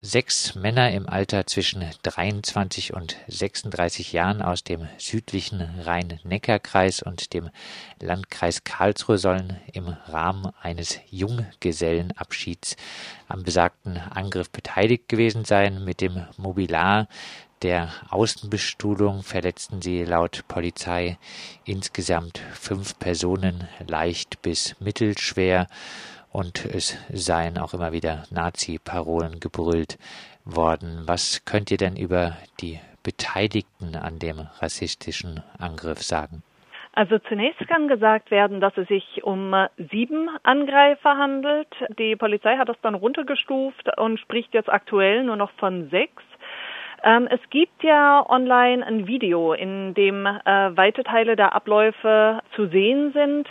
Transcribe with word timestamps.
Sechs 0.00 0.54
Männer 0.54 0.92
im 0.92 1.08
Alter 1.08 1.44
zwischen 1.48 1.84
23 2.04 2.94
und 2.94 3.16
36 3.26 4.12
Jahren 4.12 4.42
aus 4.42 4.62
dem 4.62 4.86
südlichen 4.96 5.60
Rhein-Neckar-Kreis 5.60 7.02
und 7.02 7.34
dem 7.34 7.50
Landkreis 8.00 8.62
Karlsruhe 8.62 9.18
sollen 9.18 9.60
im 9.72 9.88
Rahmen 9.88 10.52
eines 10.62 11.00
Junggesellenabschieds 11.10 12.76
am 13.26 13.42
besagten 13.42 13.96
Angriff 13.96 14.50
beteiligt 14.50 15.08
gewesen 15.08 15.44
sein. 15.44 15.84
Mit 15.84 16.00
dem 16.00 16.26
Mobilar 16.36 17.08
der 17.62 17.92
Außenbestuhlung 18.10 19.24
verletzten 19.24 19.82
sie 19.82 20.04
laut 20.04 20.44
Polizei 20.46 21.18
insgesamt 21.64 22.40
fünf 22.52 22.96
Personen 23.00 23.66
leicht 23.84 24.42
bis 24.42 24.76
mittelschwer 24.78 25.66
und 26.32 26.64
es 26.64 26.98
seien 27.12 27.58
auch 27.58 27.74
immer 27.74 27.92
wieder 27.92 28.24
Nazi-Parolen 28.30 29.40
gebrüllt 29.40 29.98
worden. 30.44 31.02
Was 31.06 31.44
könnt 31.44 31.70
ihr 31.70 31.78
denn 31.78 31.96
über 31.96 32.36
die 32.60 32.80
Beteiligten 33.02 33.96
an 33.96 34.18
dem 34.18 34.46
rassistischen 34.60 35.42
Angriff 35.58 36.02
sagen? 36.02 36.42
Also 36.92 37.18
zunächst 37.20 37.66
kann 37.68 37.86
gesagt 37.86 38.30
werden, 38.32 38.60
dass 38.60 38.76
es 38.76 38.88
sich 38.88 39.22
um 39.22 39.54
sieben 39.76 40.28
Angreifer 40.42 41.16
handelt. 41.16 41.68
Die 41.96 42.16
Polizei 42.16 42.56
hat 42.56 42.68
das 42.68 42.80
dann 42.82 42.96
runtergestuft 42.96 43.96
und 43.98 44.18
spricht 44.18 44.52
jetzt 44.52 44.68
aktuell 44.68 45.22
nur 45.22 45.36
noch 45.36 45.52
von 45.52 45.90
sechs. 45.90 46.22
Ähm, 47.04 47.28
es 47.30 47.38
gibt 47.50 47.84
ja 47.84 48.28
online 48.28 48.84
ein 48.84 49.06
Video, 49.06 49.52
in 49.52 49.94
dem 49.94 50.26
äh, 50.26 50.76
weite 50.76 51.04
Teile 51.04 51.36
der 51.36 51.54
Abläufe 51.54 52.40
zu 52.56 52.66
sehen 52.66 53.12
sind. 53.12 53.46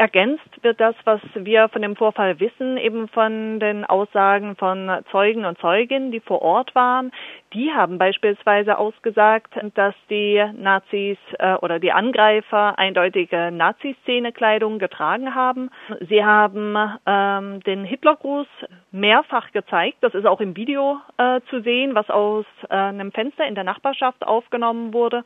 Ergänzt 0.00 0.48
wird 0.62 0.80
das, 0.80 0.94
was 1.04 1.20
wir 1.34 1.68
von 1.68 1.82
dem 1.82 1.94
Vorfall 1.94 2.40
wissen, 2.40 2.78
eben 2.78 3.06
von 3.08 3.60
den 3.60 3.84
Aussagen 3.84 4.56
von 4.56 4.90
Zeugen 5.10 5.44
und 5.44 5.58
Zeuginnen, 5.58 6.10
die 6.10 6.20
vor 6.20 6.40
Ort 6.40 6.74
waren. 6.74 7.12
Die 7.52 7.70
haben 7.70 7.98
beispielsweise 7.98 8.78
ausgesagt, 8.78 9.52
dass 9.74 9.94
die 10.08 10.42
Nazis 10.56 11.18
äh, 11.38 11.52
oder 11.56 11.78
die 11.78 11.92
Angreifer 11.92 12.78
eindeutige 12.78 13.50
Nazi-Szene-Kleidung 13.50 14.78
getragen 14.78 15.34
haben. 15.34 15.68
Sie 16.08 16.24
haben 16.24 16.78
ähm, 17.04 17.60
den 17.64 17.84
Hitlergruß 17.84 18.46
mehrfach 18.92 19.52
gezeigt. 19.52 19.98
Das 20.00 20.14
ist 20.14 20.24
auch 20.24 20.40
im 20.40 20.56
Video 20.56 20.98
äh, 21.18 21.42
zu 21.50 21.60
sehen, 21.60 21.94
was 21.94 22.08
aus 22.08 22.46
äh, 22.70 22.74
einem 22.74 23.12
Fenster 23.12 23.46
in 23.46 23.54
der 23.54 23.64
Nachbarschaft 23.64 24.26
aufgenommen 24.26 24.94
wurde 24.94 25.24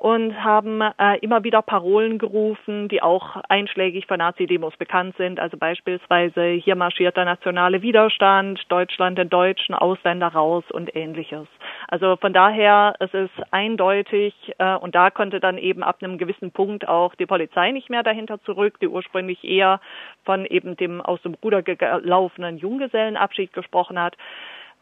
und 0.00 0.42
haben 0.42 0.80
äh, 0.80 1.18
immer 1.20 1.44
wieder 1.44 1.60
Parolen 1.60 2.16
gerufen, 2.16 2.88
die 2.88 3.02
auch 3.02 3.36
einschlägig 3.50 4.06
für 4.06 4.16
Nazi-Demos 4.16 4.74
bekannt 4.78 5.14
sind. 5.18 5.38
Also 5.38 5.58
beispielsweise 5.58 6.52
hier 6.52 6.74
marschiert 6.74 7.18
der 7.18 7.26
nationale 7.26 7.82
Widerstand, 7.82 8.60
Deutschland 8.70 9.18
den 9.18 9.28
Deutschen, 9.28 9.74
Ausländer 9.74 10.28
raus 10.28 10.64
und 10.70 10.96
ähnliches. 10.96 11.46
Also 11.88 12.16
von 12.16 12.32
daher, 12.32 12.94
es 12.98 13.12
ist 13.12 13.34
eindeutig 13.50 14.34
äh, 14.56 14.74
und 14.74 14.94
da 14.94 15.10
konnte 15.10 15.38
dann 15.38 15.58
eben 15.58 15.82
ab 15.82 15.98
einem 16.00 16.16
gewissen 16.16 16.50
Punkt 16.50 16.88
auch 16.88 17.14
die 17.14 17.26
Polizei 17.26 17.70
nicht 17.70 17.90
mehr 17.90 18.02
dahinter 18.02 18.42
zurück, 18.44 18.80
die 18.80 18.88
ursprünglich 18.88 19.44
eher 19.44 19.82
von 20.24 20.46
eben 20.46 20.78
dem 20.78 21.02
aus 21.02 21.20
dem 21.20 21.34
Ruder 21.44 21.62
gelaufenen 21.62 22.56
Junggesellenabschied 22.56 23.52
gesprochen 23.52 24.00
hat. 24.00 24.16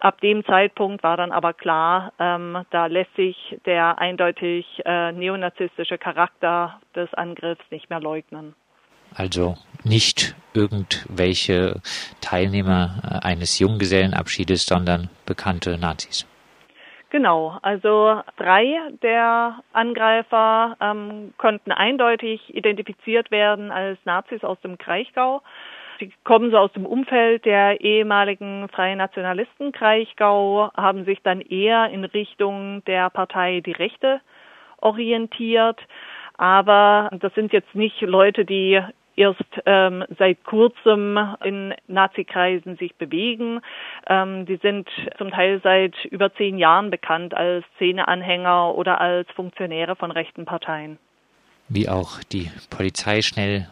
Ab 0.00 0.20
dem 0.20 0.44
Zeitpunkt 0.44 1.02
war 1.02 1.16
dann 1.16 1.32
aber 1.32 1.52
klar, 1.52 2.12
ähm, 2.20 2.64
da 2.70 2.86
lässt 2.86 3.14
sich 3.16 3.58
der 3.66 3.98
eindeutig 3.98 4.64
äh, 4.84 5.10
neonazistische 5.10 5.98
Charakter 5.98 6.80
des 6.94 7.12
Angriffs 7.14 7.64
nicht 7.70 7.90
mehr 7.90 8.00
leugnen. 8.00 8.54
Also 9.14 9.56
nicht 9.82 10.36
irgendwelche 10.54 11.80
Teilnehmer 12.20 13.00
äh, 13.02 13.26
eines 13.26 13.58
Junggesellenabschiedes, 13.58 14.66
sondern 14.66 15.08
bekannte 15.26 15.78
Nazis. 15.78 16.26
Genau, 17.10 17.58
also 17.62 18.20
drei 18.36 18.76
der 19.02 19.60
Angreifer 19.72 20.76
ähm, 20.80 21.32
konnten 21.38 21.72
eindeutig 21.72 22.54
identifiziert 22.54 23.30
werden 23.30 23.72
als 23.72 23.98
Nazis 24.04 24.44
aus 24.44 24.60
dem 24.60 24.76
Kraichgau. 24.76 25.42
Sie 25.98 26.12
kommen 26.24 26.50
so 26.50 26.58
aus 26.58 26.72
dem 26.72 26.86
Umfeld 26.86 27.44
der 27.44 27.80
ehemaligen 27.80 28.68
Freien 28.68 28.98
Nationalisten 28.98 29.72
Kraichgau, 29.72 30.70
haben 30.76 31.04
sich 31.04 31.20
dann 31.22 31.40
eher 31.40 31.90
in 31.90 32.04
Richtung 32.04 32.84
der 32.86 33.10
Partei 33.10 33.60
Die 33.60 33.72
Rechte 33.72 34.20
orientiert. 34.80 35.80
Aber 36.36 37.10
das 37.18 37.34
sind 37.34 37.52
jetzt 37.52 37.74
nicht 37.74 38.00
Leute, 38.00 38.44
die 38.44 38.80
erst 39.16 39.42
ähm, 39.66 40.04
seit 40.16 40.44
kurzem 40.44 41.18
in 41.44 41.74
Nazi-Kreisen 41.88 42.76
sich 42.76 42.94
bewegen. 42.94 43.60
Ähm, 44.06 44.46
die 44.46 44.56
sind 44.56 44.88
zum 45.18 45.30
Teil 45.32 45.60
seit 45.64 46.04
über 46.04 46.32
zehn 46.34 46.56
Jahren 46.56 46.90
bekannt 46.90 47.34
als 47.34 47.64
Szeneanhänger 47.74 48.74
oder 48.76 49.00
als 49.00 49.28
Funktionäre 49.32 49.96
von 49.96 50.12
rechten 50.12 50.44
Parteien. 50.44 50.98
Wie 51.68 51.88
auch 51.88 52.22
die 52.32 52.50
Polizei 52.70 53.20
schnell 53.20 53.66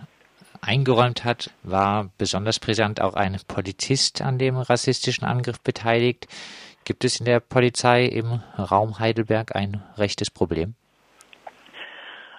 eingeräumt 0.62 1.24
hat, 1.24 1.50
war 1.62 2.10
besonders 2.18 2.58
brisant 2.58 3.00
auch 3.00 3.14
ein 3.14 3.38
Polizist 3.48 4.22
an 4.22 4.38
dem 4.38 4.56
rassistischen 4.56 5.26
Angriff 5.26 5.60
beteiligt. 5.60 6.26
Gibt 6.84 7.04
es 7.04 7.18
in 7.18 7.26
der 7.26 7.40
Polizei 7.40 8.06
im 8.06 8.40
Raum 8.58 8.98
Heidelberg 8.98 9.56
ein 9.56 9.82
rechtes 9.96 10.30
Problem? 10.30 10.74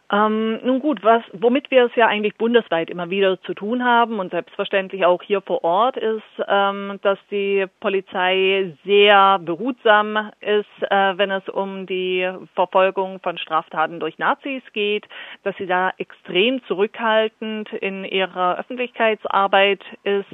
Ähm, 0.10 0.60
nun 0.64 0.80
gut, 0.80 1.04
was, 1.04 1.22
womit 1.34 1.70
wir 1.70 1.86
es 1.86 1.96
ja 1.96 2.08
eigentlich 2.08 2.38
bundesweit 2.38 2.90
immer 2.90 3.10
wieder 3.10 3.42
zu 3.42 3.54
tun 3.54 3.84
haben 3.84 4.20
und 4.20 4.32
selbstverständlich 4.32 5.06
auch 5.06 5.22
hier 5.22 5.42
vor 5.42 5.66
Ort 5.66 5.98
ist, 5.98 6.24
ähm, 6.48 6.98
dass 7.02 7.20
die 7.30 7.66
Polizei 7.82 8.74
sehr 8.86 9.38
behutsam 9.40 10.32
ist, 10.40 10.66
äh, 10.90 11.18
wenn 11.18 11.30
es 11.30 11.50
um 11.50 11.88
die 11.88 12.26
Verfolgung 12.56 13.20
von 13.20 13.38
Straftaten 13.38 14.00
durch 14.00 14.18
Nazis 14.18 14.64
geht, 14.72 15.06
dass 15.44 15.58
sie 15.58 15.68
da 15.68 15.92
extrem 15.98 16.64
zurückhaltend 16.68 17.74
in 17.74 18.06
ihrer 18.06 18.60
Öffentlichkeitsarbeit 18.60 19.82
ist, 20.04 20.26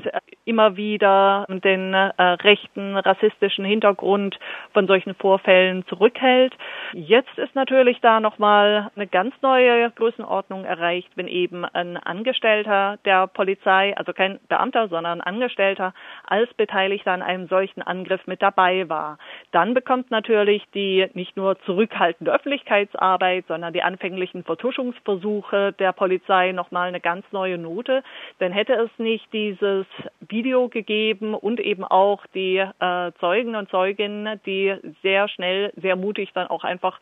immer 0.45 0.77
wieder 0.77 1.47
den 1.49 1.95
äh, 1.95 2.21
rechten 2.21 2.95
rassistischen 2.95 3.65
Hintergrund 3.65 4.37
von 4.71 4.85
solchen 4.85 5.15
Vorfällen 5.15 5.83
zurückhält. 5.87 6.53
Jetzt 6.93 7.35
ist 7.39 7.55
natürlich 7.55 7.99
da 8.01 8.19
nochmal 8.19 8.91
eine 8.95 9.07
ganz 9.07 9.33
neue 9.41 9.62
neue 9.63 9.91
Größenordnung 9.91 10.65
erreicht, 10.65 11.09
wenn 11.15 11.27
eben 11.27 11.65
ein 11.65 11.97
Angestellter 11.97 12.97
der 13.05 13.27
Polizei, 13.27 13.95
also 13.97 14.13
kein 14.13 14.39
Beamter, 14.47 14.87
sondern 14.87 15.21
ein 15.21 15.33
Angestellter, 15.33 15.93
als 16.25 16.53
Beteiligter 16.53 17.11
an 17.11 17.21
einem 17.21 17.47
solchen 17.47 17.81
Angriff 17.81 18.25
mit 18.27 18.41
dabei 18.41 18.87
war. 18.89 19.17
Dann 19.51 19.73
bekommt 19.73 20.11
natürlich 20.11 20.63
die 20.73 21.07
nicht 21.13 21.35
nur 21.37 21.59
zurückhaltende 21.61 22.33
Öffentlichkeitsarbeit, 22.33 23.45
sondern 23.47 23.73
die 23.73 23.83
anfänglichen 23.83 24.43
Vertuschungsversuche 24.43 25.73
der 25.73 25.91
Polizei 25.91 26.51
nochmal 26.51 26.87
eine 26.87 27.01
ganz 27.01 27.25
neue 27.31 27.57
Note. 27.57 28.03
Denn 28.39 28.51
hätte 28.51 28.73
es 28.73 28.89
nicht 28.97 29.31
dieses 29.33 29.85
Video 30.21 30.69
gegeben 30.69 31.33
und 31.33 31.59
eben 31.59 31.83
auch 31.83 32.25
die 32.33 32.57
äh, 32.57 33.11
Zeugen 33.19 33.55
und 33.55 33.69
Zeuginnen, 33.69 34.39
die 34.45 34.75
sehr 35.01 35.27
schnell, 35.27 35.73
sehr 35.75 35.95
mutig 35.95 36.31
dann 36.33 36.47
auch 36.47 36.63
einfach 36.63 36.99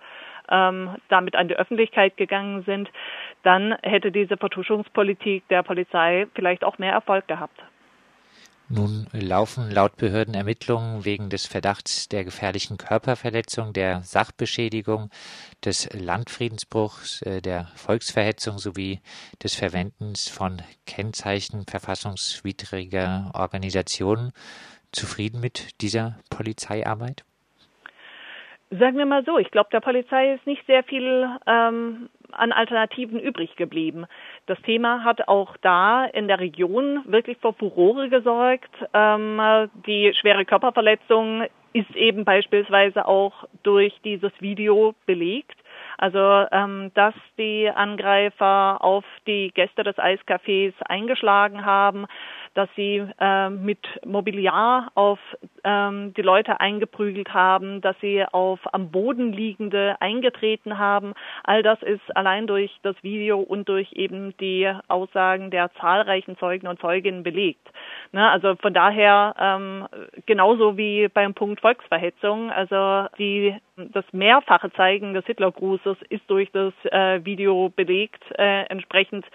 ähm, 0.52 0.98
damit 1.08 1.36
an 1.36 1.48
die 1.48 1.56
Öffentlichkeit 1.56 2.18
gegangen 2.18 2.50
sind, 2.66 2.89
dann 3.44 3.75
hätte 3.84 4.12
diese 4.12 4.38
Vertuschungspolitik 4.38 5.47
der 5.47 5.63
Polizei 5.63 6.28
vielleicht 6.35 6.63
auch 6.63 6.78
mehr 6.78 6.94
Erfolg 6.94 7.28
gehabt. 7.28 7.62
Nun 8.73 9.07
laufen 9.12 9.69
laut 9.69 9.97
Behörden 9.97 10.34
Ermittlungen 10.34 11.03
wegen 11.03 11.29
des 11.29 11.45
Verdachts 11.45 12.07
der 12.07 12.23
gefährlichen 12.23 12.78
Körperverletzung, 12.78 13.73
der 13.73 14.01
Sachbeschädigung, 14.03 15.09
des 15.66 15.89
Landfriedensbruchs, 15.91 17.22
äh, 17.23 17.41
der 17.41 17.67
Volksverhetzung 17.75 18.59
sowie 18.59 19.01
des 19.44 19.56
Verwendens 19.56 20.29
von 20.29 20.62
Kennzeichen 20.85 21.66
verfassungswidriger 21.68 23.31
Organisationen. 23.33 24.31
Zufrieden 24.94 25.41
mit 25.41 25.81
dieser 25.81 26.19
Polizeiarbeit? 26.29 27.25
Sagen 28.79 28.97
wir 28.97 29.06
mal 29.06 29.25
so, 29.25 29.38
ich 29.38 29.51
glaube, 29.51 29.69
der 29.73 29.81
Polizei 29.81 30.33
ist 30.33 30.47
nicht 30.47 30.65
sehr 30.65 30.83
viel 30.83 31.27
ähm, 31.45 32.09
an 32.31 32.53
Alternativen 32.53 33.19
übrig 33.19 33.57
geblieben. 33.57 34.06
Das 34.45 34.62
Thema 34.62 35.03
hat 35.03 35.27
auch 35.27 35.57
da 35.57 36.06
in 36.06 36.29
der 36.29 36.39
Region 36.39 37.03
wirklich 37.06 37.38
für 37.39 37.51
Furore 37.51 38.07
gesorgt. 38.07 38.71
Ähm, 38.94 39.41
die 39.85 40.13
schwere 40.13 40.45
Körperverletzung 40.45 41.44
ist 41.73 41.94
eben 41.95 42.23
beispielsweise 42.23 43.06
auch 43.07 43.45
durch 43.63 43.94
dieses 44.06 44.31
Video 44.39 44.95
belegt. 45.06 45.57
Also, 45.97 46.45
ähm, 46.51 46.91
dass 46.94 47.13
die 47.38 47.69
Angreifer 47.69 48.83
auf 48.83 49.03
die 49.27 49.51
Gäste 49.53 49.83
des 49.83 49.97
Eiscafés 49.97 50.73
eingeschlagen 50.83 51.65
haben, 51.65 52.07
dass 52.53 52.69
sie 52.75 53.03
äh, 53.19 53.50
mit 53.50 53.80
Mobiliar 54.06 54.92
auf 54.95 55.19
ähm, 55.63 56.13
die 56.15 56.21
Leute 56.21 56.59
eingeprügelt 56.59 57.33
haben, 57.33 57.81
dass 57.81 57.95
sie 58.01 58.24
auf 58.25 58.59
am 58.74 58.92
Boden 58.92 59.31
liegende 59.31 59.95
eingetreten 60.00 60.77
haben. 60.77 61.13
All 61.44 61.63
das 61.63 61.81
ist 61.81 62.15
allein 62.15 62.48
durch 62.48 62.71
das 62.83 62.95
Video 63.03 63.39
und 63.39 63.69
durch 63.69 63.94
eben 63.94 64.36
die 64.38 64.71
Aussagen 64.88 65.51
der 65.51 65.71
zahlreichen 65.75 66.38
Zeugen 66.38 66.68
und 66.68 66.80
Zeuginnen 66.80 67.24
belegt. 67.24 67.68
Ne, 68.12 68.30
also 68.30 68.56
von 68.56 68.74
daher 68.74 69.36
ähm, 69.39 69.88
genauso 70.25 70.77
wie 70.77 71.07
beim 71.07 71.33
Punkt 71.33 71.62
Volksverhetzung, 71.62 72.51
also 72.51 73.07
die 73.18 73.56
das 73.77 74.06
mehrfache 74.12 74.71
Zeigen 74.74 75.13
des 75.13 75.25
Hitlergrußes 75.25 75.97
ist 76.09 76.24
durch 76.27 76.51
das 76.51 76.74
äh, 76.92 77.24
Video 77.25 77.69
belegt. 77.69 78.24
Äh, 78.38 78.63
entsprechend 78.63 79.25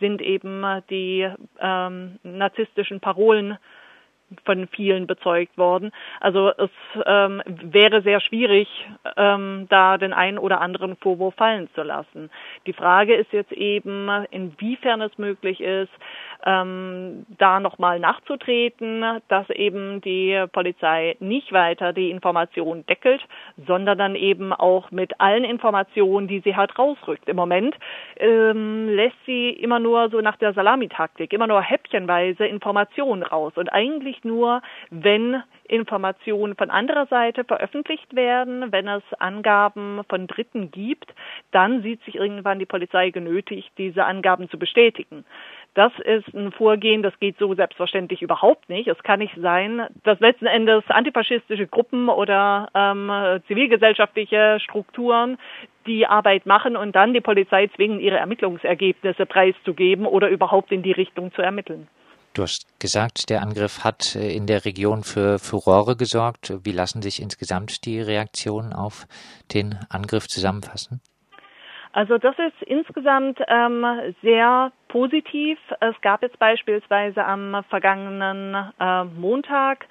sind 0.00 0.22
eben 0.22 0.64
die 0.90 1.28
ähm, 1.60 2.18
narzisstischen 2.22 3.00
Parolen 3.00 3.58
von 4.44 4.66
vielen 4.68 5.06
bezeugt 5.06 5.56
worden. 5.58 5.92
Also 6.20 6.50
es 6.56 6.70
ähm, 7.06 7.42
wäre 7.46 8.02
sehr 8.02 8.20
schwierig, 8.20 8.68
ähm, 9.16 9.66
da 9.68 9.98
den 9.98 10.12
einen 10.12 10.38
oder 10.38 10.60
anderen 10.60 10.96
Vorwurf 10.96 11.34
fallen 11.34 11.68
zu 11.74 11.82
lassen. 11.82 12.30
Die 12.66 12.72
Frage 12.72 13.14
ist 13.14 13.32
jetzt 13.32 13.52
eben, 13.52 14.08
inwiefern 14.30 15.00
es 15.02 15.16
möglich 15.18 15.60
ist, 15.60 15.92
ähm, 16.44 17.26
da 17.38 17.60
nochmal 17.60 17.98
nachzutreten, 17.98 19.20
dass 19.28 19.48
eben 19.50 20.00
die 20.00 20.44
Polizei 20.52 21.16
nicht 21.20 21.52
weiter 21.52 21.92
die 21.92 22.10
Information 22.10 22.84
deckelt, 22.86 23.22
sondern 23.66 23.98
dann 23.98 24.14
eben 24.14 24.52
auch 24.52 24.90
mit 24.90 25.20
allen 25.20 25.44
Informationen, 25.44 26.28
die 26.28 26.40
sie 26.40 26.56
halt 26.56 26.78
rausrückt. 26.78 27.28
Im 27.28 27.36
Moment 27.36 27.76
ähm, 28.16 28.88
lässt 28.88 29.16
sie 29.26 29.50
immer 29.50 29.78
nur 29.78 30.10
so 30.10 30.20
nach 30.20 30.36
der 30.36 30.52
Salamitaktik, 30.52 31.32
immer 31.32 31.46
nur 31.46 31.62
häppchenweise 31.62 32.46
Informationen 32.46 33.22
raus 33.22 33.52
und 33.56 33.72
eigentlich 33.72 34.24
nur, 34.24 34.62
wenn 34.90 35.42
Informationen 35.66 36.56
von 36.56 36.70
anderer 36.70 37.06
Seite 37.06 37.44
veröffentlicht 37.44 38.14
werden, 38.14 38.70
wenn 38.70 38.86
es 38.86 39.02
Angaben 39.18 40.02
von 40.08 40.26
Dritten 40.26 40.70
gibt, 40.70 41.14
dann 41.52 41.82
sieht 41.82 42.02
sich 42.04 42.16
irgendwann 42.16 42.58
die 42.58 42.66
Polizei 42.66 43.10
genötigt, 43.10 43.70
diese 43.78 44.04
Angaben 44.04 44.50
zu 44.50 44.58
bestätigen. 44.58 45.24
Das 45.74 45.92
ist 46.04 46.32
ein 46.32 46.52
Vorgehen, 46.52 47.02
das 47.02 47.18
geht 47.18 47.36
so 47.38 47.52
selbstverständlich 47.54 48.22
überhaupt 48.22 48.68
nicht. 48.68 48.86
Es 48.86 49.02
kann 49.02 49.18
nicht 49.18 49.34
sein, 49.40 49.82
dass 50.04 50.20
letzten 50.20 50.46
Endes 50.46 50.84
antifaschistische 50.86 51.66
Gruppen 51.66 52.08
oder 52.08 52.68
ähm, 52.74 53.10
zivilgesellschaftliche 53.48 54.58
Strukturen 54.60 55.36
die 55.86 56.06
Arbeit 56.06 56.46
machen 56.46 56.76
und 56.76 56.94
dann 56.94 57.12
die 57.12 57.20
Polizei 57.20 57.66
zwingen, 57.74 57.98
ihre 57.98 58.18
Ermittlungsergebnisse 58.18 59.26
preiszugeben 59.26 60.06
oder 60.06 60.28
überhaupt 60.28 60.70
in 60.70 60.84
die 60.84 60.92
Richtung 60.92 61.32
zu 61.34 61.42
ermitteln. 61.42 61.88
Du 62.34 62.42
hast 62.42 62.80
gesagt, 62.80 63.30
der 63.30 63.42
Angriff 63.42 63.84
hat 63.84 64.16
äh, 64.16 64.34
in 64.34 64.46
der 64.46 64.64
Region 64.64 65.02
für 65.04 65.38
Furore 65.38 65.96
gesorgt. 65.96 66.52
Wie 66.64 66.72
lassen 66.72 67.02
sich 67.02 67.22
insgesamt 67.22 67.84
die 67.84 68.00
Reaktionen 68.00 68.72
auf 68.72 69.06
den 69.52 69.78
Angriff 69.88 70.26
zusammenfassen? 70.26 71.00
Also 71.94 72.18
das 72.18 72.34
ist 72.40 72.60
insgesamt 72.66 73.40
ähm, 73.46 73.86
sehr 74.20 74.72
positiv. 74.88 75.58
Es 75.78 75.94
gab 76.00 76.22
jetzt 76.22 76.40
beispielsweise 76.40 77.24
am 77.24 77.62
vergangenen 77.70 78.72
äh, 78.80 79.04
Montag 79.04 79.86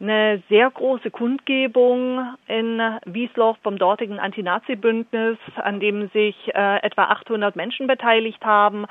eine 0.00 0.42
sehr 0.48 0.70
große 0.70 1.10
Kundgebung 1.10 2.36
in 2.48 2.80
Wiesloch 3.04 3.58
vom 3.62 3.76
dortigen 3.76 4.18
Anti-Nazi-Bündnis, 4.18 5.36
an 5.56 5.78
dem 5.78 6.08
sich 6.08 6.34
äh, 6.54 6.82
etwa 6.82 7.04
800 7.04 7.54
Menschen 7.54 7.86
beteiligt 7.86 8.42
haben 8.46 8.86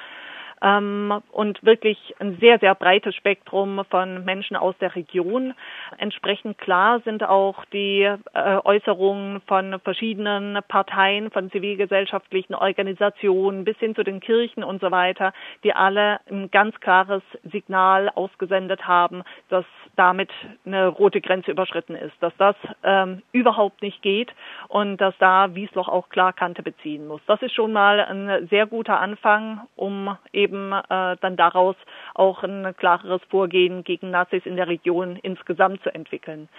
ähm, 0.61 1.21
und 1.31 1.63
wirklich 1.63 2.15
ein 2.19 2.37
sehr, 2.39 2.59
sehr 2.59 2.75
breites 2.75 3.15
Spektrum 3.15 3.81
von 3.89 4.23
Menschen 4.25 4.55
aus 4.55 4.75
der 4.79 4.95
Region. 4.95 5.53
Entsprechend 5.97 6.57
klar 6.57 6.99
sind 7.01 7.23
auch 7.23 7.65
die 7.65 8.01
äh, 8.01 8.17
Äußerungen 8.63 9.41
von 9.47 9.79
verschiedenen 9.79 10.59
Parteien, 10.67 11.31
von 11.31 11.51
zivilgesellschaftlichen 11.51 12.55
Organisationen 12.55 13.63
bis 13.63 13.77
hin 13.77 13.95
zu 13.95 14.03
den 14.03 14.19
Kirchen 14.19 14.63
und 14.63 14.81
so 14.81 14.91
weiter, 14.91 15.33
die 15.63 15.73
alle 15.73 16.19
ein 16.29 16.51
ganz 16.51 16.79
klares 16.79 17.23
Signal 17.51 18.09
ausgesendet 18.09 18.87
haben, 18.87 19.23
dass 19.49 19.65
damit 19.95 20.29
eine 20.65 20.87
rote 20.87 21.21
Grenze 21.21 21.51
überschritten 21.51 21.95
ist, 21.95 22.13
dass 22.21 22.33
das 22.37 22.55
ähm, 22.83 23.21
überhaupt 23.31 23.81
nicht 23.81 24.01
geht 24.01 24.33
und 24.67 24.97
dass 24.97 25.13
da 25.19 25.53
Wiesloch 25.53 25.87
auch 25.87 26.09
klar 26.09 26.33
Kante 26.33 26.63
beziehen 26.63 27.07
muss. 27.07 27.21
Das 27.27 27.41
ist 27.41 27.53
schon 27.53 27.73
mal 27.73 27.99
ein 27.99 28.47
sehr 28.49 28.67
guter 28.67 28.99
Anfang, 28.99 29.61
um 29.75 30.17
eben 30.31 30.50
äh, 30.51 31.17
dann 31.21 31.35
daraus 31.37 31.75
auch 32.13 32.43
ein 32.43 32.75
klareres 32.77 33.21
Vorgehen 33.29 33.83
gegen 33.83 34.11
Nazis 34.11 34.45
in 34.45 34.55
der 34.55 34.67
Region 34.67 35.17
insgesamt 35.21 35.81
zu 35.83 35.93
entwickeln. 35.93 36.49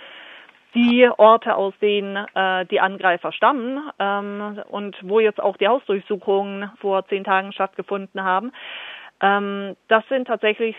Die 0.75 1.07
Orte, 1.19 1.55
aus 1.55 1.75
denen 1.83 2.17
äh, 2.35 2.65
die 2.67 2.81
Angreifer 2.81 3.33
stammen 3.33 3.91
ähm, 3.99 4.63
und 4.71 4.97
wo 5.03 5.21
jetzt 5.21 5.41
auch 5.41 5.59
die 5.59 5.69
Hausdurchsuchungen 5.69 6.71
vor 6.81 7.07
zehn 7.09 7.25
Tagen 7.25 7.53
stattgefunden 7.53 8.23
haben, 8.25 8.53
ähm, 9.23 9.77
das 9.87 10.03
sind 10.09 10.27
tatsächlich 10.27 10.75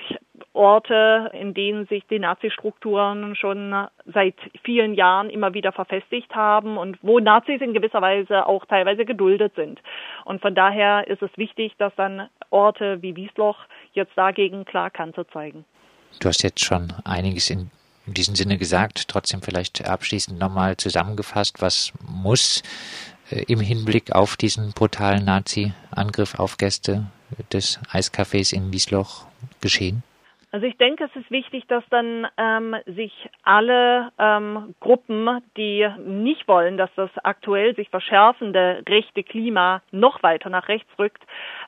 Orte, 0.51 1.31
in 1.33 1.53
denen 1.53 1.87
sich 1.87 2.05
die 2.07 2.19
Nazi-Strukturen 2.19 3.37
schon 3.37 3.87
seit 4.05 4.35
vielen 4.63 4.93
Jahren 4.93 5.29
immer 5.29 5.53
wieder 5.53 5.71
verfestigt 5.71 6.35
haben 6.35 6.77
und 6.77 6.97
wo 7.01 7.19
Nazis 7.19 7.61
in 7.61 7.73
gewisser 7.73 8.01
Weise 8.01 8.45
auch 8.45 8.65
teilweise 8.65 9.05
geduldet 9.05 9.55
sind. 9.55 9.79
Und 10.25 10.41
von 10.41 10.53
daher 10.55 11.07
ist 11.07 11.21
es 11.21 11.31
wichtig, 11.37 11.73
dass 11.77 11.95
dann 11.95 12.27
Orte 12.49 13.01
wie 13.01 13.15
Wiesloch 13.15 13.57
jetzt 13.93 14.11
dagegen 14.15 14.65
klar 14.65 14.89
Kante 14.89 15.25
zeigen. 15.27 15.63
Du 16.19 16.27
hast 16.27 16.43
jetzt 16.43 16.63
schon 16.63 16.93
einiges 17.05 17.49
in 17.49 17.71
diesem 18.05 18.35
Sinne 18.35 18.57
gesagt, 18.57 19.07
trotzdem 19.07 19.41
vielleicht 19.41 19.87
abschließend 19.87 20.37
nochmal 20.37 20.75
zusammengefasst, 20.75 21.61
was 21.61 21.93
muss 22.05 22.61
äh, 23.31 23.43
im 23.47 23.61
Hinblick 23.61 24.11
auf 24.11 24.35
diesen 24.35 24.73
brutalen 24.73 25.23
Nazi-Angriff 25.23 26.37
auf 26.37 26.57
Gäste 26.57 27.05
des 27.51 27.79
Eiscafés 27.91 28.53
in 28.53 28.71
Wiesloch 28.71 29.25
geschehen? 29.61 30.03
Also 30.53 30.67
ich 30.67 30.77
denke, 30.77 31.05
es 31.05 31.15
ist 31.19 31.31
wichtig, 31.31 31.65
dass 31.67 31.83
dann 31.89 32.27
ähm, 32.37 32.75
sich 32.85 33.11
alle 33.41 34.11
ähm, 34.19 34.75
Gruppen, 34.79 35.41
die 35.57 35.89
nicht 36.05 36.47
wollen, 36.47 36.77
dass 36.77 36.91
das 36.95 37.09
aktuell 37.23 37.75
sich 37.75 37.89
verschärfende 37.89 38.83
rechte 38.87 39.23
Klima 39.23 39.81
noch 39.89 40.21
weiter 40.21 40.51
nach 40.51 40.67
rechts 40.67 40.91
rückt, 40.99 41.23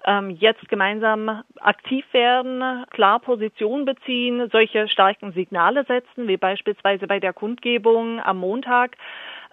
ähm, 0.05 0.29
jetzt 0.29 0.69
gemeinsam 0.69 1.41
aktiv 1.59 2.05
werden, 2.11 2.85
klar 2.91 3.19
Position 3.19 3.85
beziehen, 3.85 4.49
solche 4.51 4.87
starken 4.87 5.31
Signale 5.31 5.83
setzen, 5.85 6.27
wie 6.27 6.37
beispielsweise 6.37 7.07
bei 7.07 7.19
der 7.19 7.33
Kundgebung 7.33 8.19
am 8.19 8.37
Montag 8.37 8.97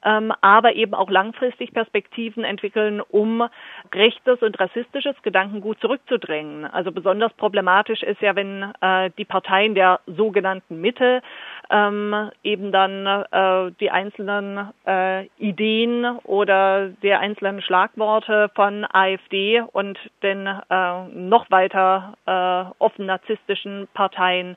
ähm, 0.05 0.33
aber 0.41 0.75
eben 0.75 0.95
auch 0.95 1.11
langfristig 1.11 1.73
Perspektiven 1.73 2.45
entwickeln, 2.45 3.01
um 3.01 3.49
rechtes 3.93 4.43
und 4.43 4.59
rassistisches 4.59 5.17
Gedankengut 5.23 5.81
zurückzudrängen. 5.81 6.65
Also 6.65 6.93
besonders 6.93 7.33
problematisch 7.35 8.03
ist 8.03 8.21
ja, 8.21 8.37
wenn 8.37 8.73
äh, 8.81 9.11
die 9.19 9.25
Parteien 9.25 9.75
der 9.75 10.01
sogenannten 10.07 10.81
Mitte 10.81 11.23
ähm, 11.71 12.31
eben 12.43 12.73
dann 12.73 13.07
äh, 13.07 13.73
die 13.81 13.91
einzelnen 13.91 14.73
äh, 14.87 15.27
Ideen 15.39 16.05
oder 16.25 16.89
die 17.03 17.13
einzelnen 17.13 17.63
Schlagworte 17.63 18.51
von 18.55 18.87
AfD 18.93 19.63
und 19.73 19.99
den 20.23 20.47
äh, 20.47 21.05
noch 21.09 21.51
weiter 21.51 22.15
äh, 22.27 22.83
offen 22.83 23.07
narzisstischen 23.07 23.89
Parteien 23.95 24.57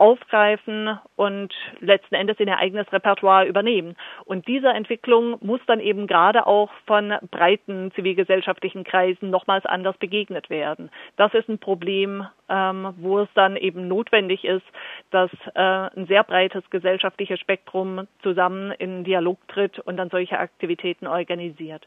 aufgreifen 0.00 0.98
und 1.14 1.52
letzten 1.80 2.14
Endes 2.14 2.40
in 2.40 2.48
ihr 2.48 2.58
eigenes 2.58 2.90
Repertoire 2.90 3.46
übernehmen. 3.46 3.96
Und 4.24 4.48
dieser 4.48 4.74
Entwicklung 4.74 5.36
muss 5.42 5.60
dann 5.66 5.78
eben 5.78 6.06
gerade 6.06 6.46
auch 6.46 6.70
von 6.86 7.14
breiten 7.30 7.92
zivilgesellschaftlichen 7.94 8.82
Kreisen 8.82 9.28
nochmals 9.28 9.66
anders 9.66 9.96
begegnet 9.98 10.48
werden. 10.48 10.90
Das 11.16 11.34
ist 11.34 11.48
ein 11.50 11.58
Problem, 11.58 12.26
ähm, 12.48 12.94
wo 12.96 13.18
es 13.18 13.28
dann 13.34 13.56
eben 13.56 13.88
notwendig 13.88 14.44
ist, 14.44 14.66
dass 15.10 15.30
äh, 15.54 15.60
ein 15.60 16.06
sehr 16.06 16.24
breites 16.24 16.68
gesellschaftliches 16.70 17.38
Spektrum 17.38 18.08
zusammen 18.22 18.72
in 18.72 19.04
Dialog 19.04 19.38
tritt 19.48 19.78
und 19.80 19.98
dann 19.98 20.08
solche 20.08 20.38
Aktivitäten 20.38 21.06
organisiert. 21.06 21.86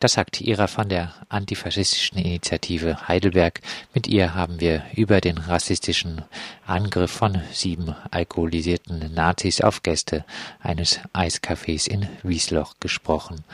Das 0.00 0.14
sagt 0.14 0.40
Ira 0.40 0.66
von 0.66 0.88
der 0.88 1.14
antifaschistischen 1.28 2.18
Initiative 2.18 3.08
Heidelberg. 3.08 3.60
Mit 3.94 4.06
ihr 4.06 4.34
haben 4.34 4.60
wir 4.60 4.84
über 4.94 5.20
den 5.20 5.38
rassistischen 5.38 6.22
Angriff 6.66 7.10
von 7.10 7.40
sieben 7.52 7.94
alkoholisierten 8.10 9.12
Nazis 9.14 9.60
auf 9.60 9.82
Gäste 9.82 10.24
eines 10.60 11.00
Eiscafés 11.12 11.88
in 11.88 12.08
Wiesloch 12.22 12.74
gesprochen. 12.80 13.44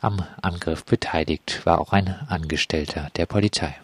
Am 0.00 0.26
Angriff 0.40 0.84
beteiligt 0.84 1.64
war 1.64 1.80
auch 1.80 1.92
ein 1.92 2.08
Angestellter 2.28 3.10
der 3.16 3.26
Polizei. 3.26 3.76